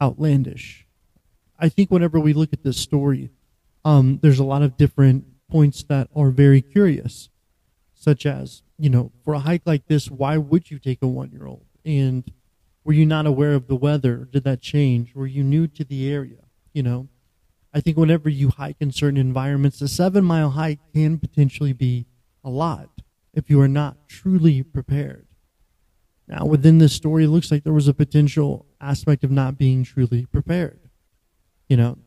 outlandish. 0.00 0.86
I 1.58 1.68
think 1.68 1.90
whenever 1.90 2.18
we 2.18 2.32
look 2.32 2.52
at 2.52 2.62
this 2.62 2.76
story, 2.76 3.30
um, 3.84 4.18
there's 4.22 4.38
a 4.38 4.44
lot 4.44 4.62
of 4.62 4.76
different 4.76 5.24
points 5.50 5.82
that 5.84 6.08
are 6.14 6.30
very 6.30 6.60
curious, 6.60 7.28
such 7.96 8.26
as 8.26 8.62
you 8.78 8.90
know, 8.90 9.12
for 9.24 9.34
a 9.34 9.40
hike 9.40 9.62
like 9.64 9.86
this, 9.86 10.10
why 10.10 10.36
would 10.36 10.70
you 10.70 10.78
take 10.78 11.02
a 11.02 11.06
one 11.06 11.30
year 11.30 11.46
old? 11.46 11.64
And 11.84 12.30
were 12.84 12.92
you 12.92 13.06
not 13.06 13.26
aware 13.26 13.54
of 13.54 13.66
the 13.66 13.76
weather? 13.76 14.28
Did 14.30 14.44
that 14.44 14.60
change? 14.60 15.14
Were 15.14 15.26
you 15.26 15.42
new 15.42 15.66
to 15.68 15.84
the 15.84 16.12
area? 16.12 16.44
You 16.72 16.82
know, 16.82 17.08
I 17.72 17.80
think 17.80 17.96
whenever 17.96 18.28
you 18.28 18.50
hike 18.50 18.76
in 18.80 18.92
certain 18.92 19.18
environments, 19.18 19.80
a 19.80 19.88
seven 19.88 20.24
mile 20.24 20.50
hike 20.50 20.80
can 20.94 21.18
potentially 21.18 21.72
be 21.72 22.06
a 22.44 22.50
lot 22.50 22.90
if 23.32 23.50
you 23.50 23.60
are 23.60 23.68
not 23.68 24.08
truly 24.08 24.62
prepared. 24.62 25.26
Now, 26.28 26.44
within 26.44 26.78
this 26.78 26.92
story, 26.92 27.24
it 27.24 27.28
looks 27.28 27.50
like 27.50 27.64
there 27.64 27.72
was 27.72 27.88
a 27.88 27.94
potential 27.94 28.66
aspect 28.80 29.24
of 29.24 29.30
not 29.30 29.56
being 29.56 29.84
truly 29.84 30.26
prepared. 30.26 30.80
You 31.68 31.76
know, 31.76 31.98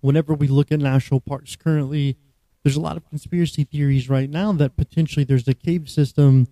whenever 0.00 0.34
we 0.34 0.48
look 0.48 0.72
at 0.72 0.80
national 0.80 1.20
parks 1.20 1.54
currently, 1.54 2.16
there's 2.62 2.76
a 2.76 2.80
lot 2.80 2.96
of 2.96 3.08
conspiracy 3.08 3.64
theories 3.64 4.08
right 4.08 4.30
now 4.30 4.52
that 4.52 4.76
potentially 4.76 5.24
there's 5.24 5.48
a 5.48 5.54
cave 5.54 5.88
system 5.88 6.46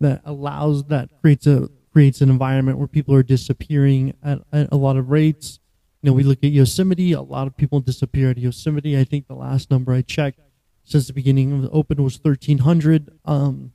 that 0.00 0.20
allows 0.24 0.84
that 0.84 1.08
creates 1.20 1.46
a 1.46 1.68
creates 1.96 2.20
an 2.20 2.28
environment 2.28 2.76
where 2.76 2.86
people 2.86 3.14
are 3.14 3.22
disappearing 3.22 4.12
at, 4.22 4.38
at, 4.52 4.68
a 4.70 4.76
lot 4.76 4.98
of 4.98 5.08
rates. 5.08 5.60
You 6.02 6.10
know, 6.10 6.14
we 6.14 6.24
look 6.24 6.44
at 6.44 6.50
Yosemite, 6.50 7.12
a 7.12 7.22
lot 7.22 7.46
of 7.46 7.56
people 7.56 7.80
disappear 7.80 8.28
at 8.28 8.36
Yosemite. 8.36 8.98
I 8.98 9.04
think 9.04 9.28
the 9.28 9.34
last 9.34 9.70
number 9.70 9.94
I 9.94 10.02
checked 10.02 10.38
since 10.84 11.06
the 11.06 11.14
beginning 11.14 11.52
of 11.52 11.62
the 11.62 11.70
open 11.70 12.02
was 12.04 12.22
1,300. 12.22 13.18
Um, 13.24 13.72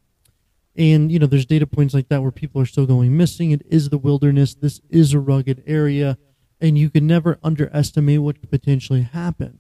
and, 0.76 1.12
you 1.12 1.18
know, 1.18 1.26
there's 1.26 1.48
data 1.48 1.66
points 1.66 1.96
like 1.96 2.10
that 2.10 2.22
where 2.22 2.32
people 2.32 2.62
are 2.62 2.68
still 2.68 2.86
going 2.86 3.18
missing. 3.18 3.50
It 3.50 3.64
is 3.68 3.90
the 3.90 3.98
wilderness. 3.98 4.54
This 4.54 4.82
is 4.92 5.14
a 5.14 5.20
rugged 5.20 5.64
area. 5.66 6.20
And 6.62 6.78
you 6.78 6.92
can 6.92 7.08
never 7.08 7.40
underestimate 7.44 8.22
what 8.22 8.50
potentially 8.52 9.02
happen. 9.02 9.58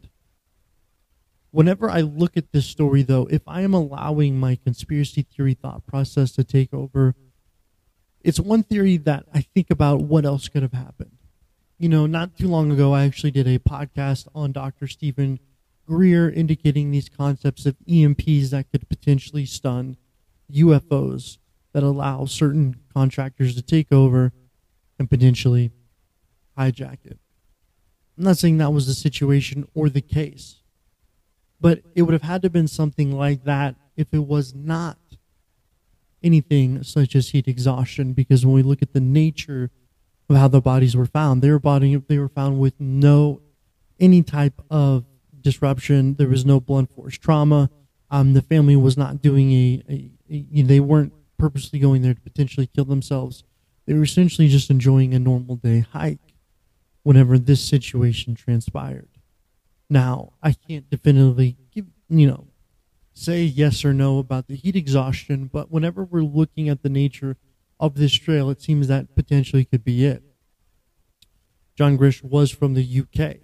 Whenever 1.51 1.89
I 1.89 2.01
look 2.01 2.37
at 2.37 2.51
this 2.51 2.65
story, 2.65 3.01
though, 3.01 3.27
if 3.29 3.41
I 3.45 3.61
am 3.61 3.73
allowing 3.73 4.39
my 4.39 4.55
conspiracy 4.55 5.23
theory 5.23 5.53
thought 5.53 5.85
process 5.85 6.31
to 6.33 6.43
take 6.43 6.73
over, 6.73 7.13
it's 8.21 8.39
one 8.39 8.63
theory 8.63 8.97
that 8.97 9.25
I 9.33 9.41
think 9.41 9.69
about 9.69 10.01
what 10.01 10.25
else 10.25 10.47
could 10.47 10.61
have 10.61 10.73
happened. 10.73 11.17
You 11.77 11.89
know, 11.89 12.05
not 12.05 12.37
too 12.37 12.47
long 12.47 12.71
ago, 12.71 12.93
I 12.93 13.05
actually 13.05 13.31
did 13.31 13.47
a 13.47 13.59
podcast 13.59 14.27
on 14.33 14.51
Dr. 14.51 14.87
Stephen 14.87 15.39
Greer 15.87 16.29
indicating 16.29 16.91
these 16.91 17.09
concepts 17.09 17.65
of 17.65 17.75
EMPs 17.87 18.51
that 18.51 18.71
could 18.71 18.87
potentially 18.87 19.45
stun 19.45 19.97
UFOs 20.53 21.37
that 21.73 21.83
allow 21.83 22.25
certain 22.25 22.77
contractors 22.93 23.55
to 23.55 23.61
take 23.61 23.91
over 23.91 24.31
and 24.99 25.09
potentially 25.09 25.71
hijack 26.57 26.99
it. 27.03 27.17
I'm 28.17 28.25
not 28.25 28.37
saying 28.37 28.57
that 28.59 28.71
was 28.71 28.87
the 28.87 28.93
situation 28.93 29.67
or 29.73 29.89
the 29.89 30.01
case, 30.01 30.60
but 31.61 31.81
it 31.95 32.01
would 32.01 32.13
have 32.13 32.23
had 32.23 32.41
to 32.41 32.47
have 32.47 32.53
been 32.53 32.67
something 32.67 33.15
like 33.15 33.43
that 33.43 33.75
if 33.95 34.07
it 34.11 34.25
was 34.25 34.53
not 34.55 34.97
anything 36.23 36.83
such 36.83 37.15
as 37.15 37.29
heat 37.29 37.47
exhaustion 37.47 38.13
because 38.13 38.45
when 38.45 38.53
we 38.53 38.63
look 38.63 38.81
at 38.81 38.93
the 38.93 38.99
nature 38.99 39.69
of 40.29 40.35
how 40.35 40.47
the 40.47 40.61
bodies 40.61 40.95
were 40.95 41.05
found, 41.05 41.41
they 41.41 41.51
were 41.51 41.59
body 41.59 41.95
they 42.07 42.17
were 42.17 42.29
found 42.29 42.59
with 42.59 42.73
no 42.79 43.41
any 43.99 44.23
type 44.23 44.61
of 44.69 45.05
disruption. 45.39 46.15
There 46.15 46.27
was 46.27 46.45
no 46.45 46.59
blunt 46.59 46.93
force 46.95 47.17
trauma. 47.17 47.69
Um, 48.09 48.33
the 48.33 48.41
family 48.41 48.75
was 48.75 48.97
not 48.97 49.21
doing 49.21 49.51
a, 49.51 49.83
a, 49.89 50.11
a 50.29 50.61
they 50.63 50.79
weren't 50.79 51.13
purposely 51.37 51.79
going 51.79 52.01
there 52.01 52.13
to 52.13 52.21
potentially 52.21 52.67
kill 52.67 52.85
themselves. 52.85 53.43
They 53.85 53.93
were 53.93 54.03
essentially 54.03 54.47
just 54.47 54.69
enjoying 54.69 55.13
a 55.13 55.19
normal 55.19 55.55
day 55.55 55.79
hike 55.91 56.19
whenever 57.03 57.37
this 57.37 57.63
situation 57.63 58.35
transpired. 58.35 59.10
Now, 59.91 60.31
I 60.41 60.53
can't 60.53 60.89
definitively 60.89 61.57
give, 61.69 61.85
you 62.07 62.25
know, 62.25 62.47
say 63.13 63.43
yes 63.43 63.83
or 63.83 63.93
no 63.93 64.19
about 64.19 64.47
the 64.47 64.55
heat 64.55 64.77
exhaustion, 64.77 65.49
but 65.51 65.69
whenever 65.69 66.05
we're 66.05 66.23
looking 66.23 66.69
at 66.69 66.81
the 66.81 66.87
nature 66.87 67.35
of 67.77 67.95
this 67.95 68.13
trail, 68.13 68.49
it 68.49 68.61
seems 68.61 68.87
that 68.87 69.13
potentially 69.15 69.65
could 69.65 69.83
be 69.83 70.05
it. 70.05 70.23
John 71.75 71.97
Grish 71.97 72.23
was 72.23 72.51
from 72.51 72.73
the 72.73 73.01
UK. 73.01 73.35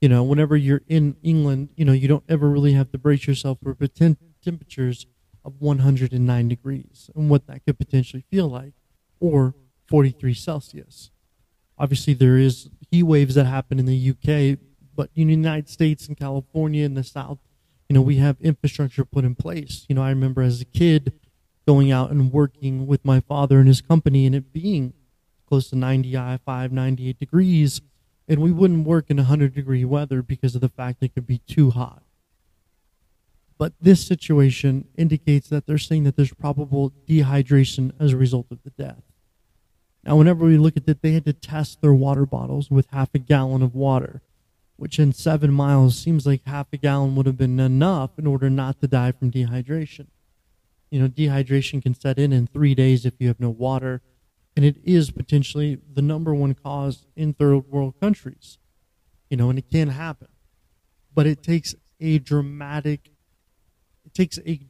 You 0.00 0.08
know, 0.08 0.24
whenever 0.24 0.56
you're 0.56 0.80
in 0.88 1.16
England, 1.22 1.68
you 1.76 1.84
know, 1.84 1.92
you 1.92 2.08
don't 2.08 2.24
ever 2.26 2.48
really 2.48 2.72
have 2.72 2.90
to 2.92 2.98
brace 2.98 3.26
yourself 3.26 3.58
for 3.62 3.76
temperatures 3.86 5.06
of 5.44 5.60
109 5.60 6.48
degrees 6.48 7.10
and 7.14 7.28
what 7.28 7.46
that 7.48 7.66
could 7.66 7.78
potentially 7.78 8.24
feel 8.30 8.48
like, 8.48 8.72
or 9.20 9.54
43 9.88 10.32
Celsius. 10.32 11.10
Obviously, 11.76 12.14
there 12.14 12.38
is 12.38 12.70
heat 12.90 13.02
waves 13.02 13.34
that 13.34 13.44
happen 13.44 13.78
in 13.78 13.84
the 13.84 14.10
UK, 14.10 14.58
but 14.96 15.10
in 15.14 15.28
the 15.28 15.34
United 15.34 15.68
States 15.68 16.08
and 16.08 16.16
California 16.16 16.84
and 16.84 16.96
the 16.96 17.04
South, 17.04 17.38
you 17.88 17.94
know, 17.94 18.02
we 18.02 18.16
have 18.16 18.40
infrastructure 18.40 19.04
put 19.04 19.24
in 19.24 19.34
place. 19.34 19.86
You 19.88 19.94
know, 19.94 20.02
I 20.02 20.08
remember 20.08 20.42
as 20.42 20.60
a 20.60 20.64
kid 20.64 21.12
going 21.66 21.92
out 21.92 22.10
and 22.10 22.32
working 22.32 22.86
with 22.86 23.04
my 23.04 23.20
father 23.20 23.58
and 23.58 23.68
his 23.68 23.80
company 23.80 24.26
and 24.26 24.34
it 24.34 24.52
being 24.52 24.92
close 25.46 25.70
to 25.70 25.76
95, 25.76 26.40
uh, 26.46 26.66
98 26.70 27.18
degrees, 27.18 27.80
and 28.28 28.40
we 28.40 28.50
wouldn't 28.50 28.86
work 28.86 29.06
in 29.08 29.16
100 29.18 29.54
degree 29.54 29.84
weather 29.84 30.22
because 30.22 30.54
of 30.54 30.60
the 30.60 30.68
fact 30.68 31.02
it 31.02 31.14
could 31.14 31.26
be 31.26 31.38
too 31.38 31.70
hot. 31.70 32.02
But 33.58 33.72
this 33.80 34.04
situation 34.04 34.88
indicates 34.96 35.48
that 35.48 35.66
they're 35.66 35.78
saying 35.78 36.04
that 36.04 36.16
there's 36.16 36.34
probable 36.34 36.92
dehydration 37.08 37.92
as 37.98 38.12
a 38.12 38.16
result 38.16 38.46
of 38.50 38.62
the 38.64 38.70
death. 38.70 39.02
Now, 40.04 40.16
whenever 40.16 40.44
we 40.44 40.58
look 40.58 40.76
at 40.76 40.88
it, 40.88 41.02
they 41.02 41.12
had 41.12 41.24
to 41.24 41.32
test 41.32 41.80
their 41.80 41.94
water 41.94 42.26
bottles 42.26 42.70
with 42.70 42.86
half 42.90 43.14
a 43.14 43.18
gallon 43.18 43.62
of 43.62 43.74
water 43.74 44.22
which 44.76 44.98
in 44.98 45.12
seven 45.12 45.52
miles 45.52 45.98
seems 45.98 46.26
like 46.26 46.44
half 46.46 46.72
a 46.72 46.76
gallon 46.76 47.16
would 47.16 47.26
have 47.26 47.36
been 47.36 47.58
enough 47.58 48.18
in 48.18 48.26
order 48.26 48.50
not 48.50 48.80
to 48.80 48.86
die 48.86 49.12
from 49.12 49.30
dehydration. 49.30 50.06
You 50.90 51.00
know, 51.00 51.08
dehydration 51.08 51.82
can 51.82 51.94
set 51.94 52.18
in 52.18 52.32
in 52.32 52.46
three 52.46 52.74
days 52.74 53.04
if 53.04 53.14
you 53.18 53.28
have 53.28 53.40
no 53.40 53.50
water, 53.50 54.02
and 54.54 54.64
it 54.64 54.76
is 54.84 55.10
potentially 55.10 55.78
the 55.92 56.02
number 56.02 56.34
one 56.34 56.54
cause 56.54 57.06
in 57.16 57.32
third 57.32 57.66
world 57.68 57.94
countries. 58.00 58.58
You 59.30 59.36
know, 59.36 59.50
and 59.50 59.58
it 59.58 59.70
can 59.70 59.88
happen, 59.88 60.28
but 61.12 61.26
it 61.26 61.42
takes 61.42 61.74
a 62.00 62.18
dramatic. 62.18 63.10
It 64.04 64.14
takes 64.14 64.38
a. 64.38 64.60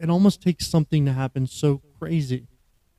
It 0.00 0.08
almost 0.08 0.40
takes 0.40 0.68
something 0.68 1.04
to 1.06 1.12
happen 1.12 1.46
so 1.46 1.82
crazy. 1.98 2.46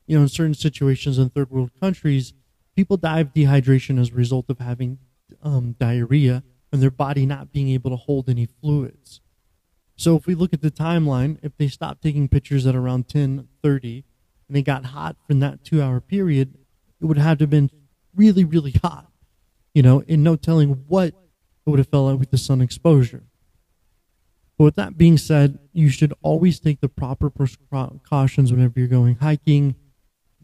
You 0.05 0.17
know, 0.17 0.23
in 0.23 0.27
certain 0.27 0.55
situations 0.55 1.17
in 1.17 1.29
third 1.29 1.49
world 1.49 1.71
countries, 1.79 2.33
people 2.75 2.97
die 2.97 3.21
of 3.21 3.33
dehydration 3.33 3.99
as 3.99 4.09
a 4.09 4.15
result 4.15 4.49
of 4.49 4.59
having 4.59 4.97
um, 5.43 5.75
diarrhea 5.79 6.43
and 6.71 6.81
their 6.81 6.91
body 6.91 7.25
not 7.25 7.51
being 7.51 7.69
able 7.69 7.89
to 7.89 7.95
hold 7.95 8.29
any 8.29 8.45
fluids. 8.45 9.21
So 9.95 10.15
if 10.15 10.25
we 10.25 10.35
look 10.35 10.53
at 10.53 10.61
the 10.61 10.71
timeline, 10.71 11.37
if 11.41 11.57
they 11.57 11.67
stopped 11.67 12.01
taking 12.01 12.29
pictures 12.29 12.65
at 12.65 12.75
around 12.75 13.07
10:30 13.07 14.03
and 14.47 14.57
it 14.57 14.61
got 14.61 14.85
hot 14.85 15.17
from 15.27 15.39
that 15.41 15.63
2-hour 15.63 16.01
period, 16.01 16.57
it 17.01 17.05
would 17.05 17.17
have 17.17 17.37
to 17.39 17.43
have 17.43 17.49
been 17.49 17.69
really 18.15 18.45
really 18.45 18.73
hot. 18.81 19.11
You 19.73 19.83
know, 19.83 20.03
and 20.07 20.23
no 20.23 20.35
telling 20.35 20.85
what 20.87 21.07
it 21.07 21.15
would 21.65 21.79
have 21.79 21.89
felt 21.89 22.09
like 22.09 22.19
with 22.19 22.31
the 22.31 22.37
sun 22.37 22.61
exposure. 22.61 23.23
But 24.57 24.63
with 24.63 24.75
that 24.75 24.97
being 24.97 25.17
said, 25.17 25.59
you 25.71 25.89
should 25.89 26.13
always 26.21 26.59
take 26.59 26.81
the 26.81 26.89
proper 26.89 27.29
precautions 27.29 28.51
whenever 28.51 28.79
you're 28.79 28.89
going 28.89 29.15
hiking. 29.15 29.75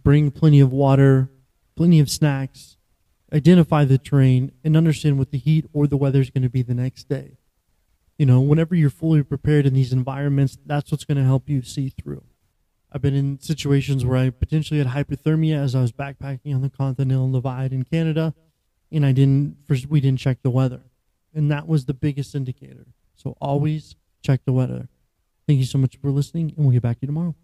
Bring 0.01 0.31
plenty 0.31 0.59
of 0.59 0.71
water, 0.71 1.31
plenty 1.75 1.99
of 1.99 2.09
snacks, 2.09 2.77
identify 3.33 3.85
the 3.85 3.97
terrain, 3.97 4.51
and 4.63 4.77
understand 4.77 5.17
what 5.17 5.31
the 5.31 5.37
heat 5.37 5.65
or 5.73 5.87
the 5.87 5.97
weather 5.97 6.21
is 6.21 6.29
going 6.29 6.43
to 6.43 6.49
be 6.49 6.61
the 6.61 6.73
next 6.73 7.09
day. 7.09 7.37
You 8.17 8.25
know, 8.25 8.39
whenever 8.39 8.75
you're 8.75 8.89
fully 8.89 9.23
prepared 9.23 9.65
in 9.65 9.73
these 9.73 9.91
environments, 9.91 10.57
that's 10.65 10.91
what's 10.91 11.03
going 11.03 11.17
to 11.17 11.23
help 11.23 11.49
you 11.49 11.61
see 11.61 11.89
through. 11.89 12.23
I've 12.91 13.01
been 13.01 13.15
in 13.15 13.39
situations 13.41 14.05
where 14.05 14.17
I 14.17 14.29
potentially 14.29 14.77
had 14.81 14.87
hypothermia 14.87 15.57
as 15.57 15.75
I 15.75 15.81
was 15.81 15.91
backpacking 15.91 16.53
on 16.55 16.61
the 16.61 16.69
Continental 16.69 17.29
Divide 17.31 17.73
in 17.73 17.83
Canada, 17.83 18.33
and 18.91 19.05
I 19.05 19.11
didn't, 19.11 19.57
first, 19.67 19.87
we 19.87 19.99
didn't 19.99 20.19
check 20.19 20.43
the 20.43 20.49
weather. 20.49 20.83
And 21.33 21.51
that 21.51 21.67
was 21.67 21.85
the 21.85 21.93
biggest 21.93 22.35
indicator. 22.35 22.85
So 23.15 23.35
always 23.41 23.95
check 24.21 24.45
the 24.45 24.53
weather. 24.53 24.87
Thank 25.47 25.59
you 25.59 25.65
so 25.65 25.77
much 25.77 25.97
for 25.97 26.11
listening, 26.11 26.53
and 26.55 26.65
we'll 26.65 26.73
get 26.73 26.83
back 26.83 26.99
to 26.99 27.01
you 27.01 27.07
tomorrow. 27.07 27.33